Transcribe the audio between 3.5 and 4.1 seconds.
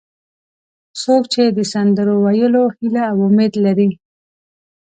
لري.